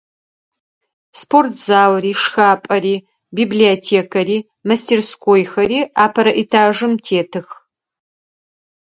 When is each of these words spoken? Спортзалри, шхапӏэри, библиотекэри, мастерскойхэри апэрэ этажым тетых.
Спортзалри, 1.19 2.11
шхапӏэри, 2.21 2.95
библиотекэри, 3.37 4.37
мастерскойхэри 4.67 5.79
апэрэ 6.05 6.31
этажым 6.41 6.93
тетых. 7.05 7.47